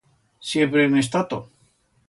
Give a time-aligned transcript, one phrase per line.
[0.39, 1.39] Siempre en he estato.